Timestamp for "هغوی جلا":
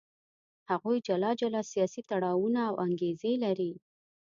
0.69-1.31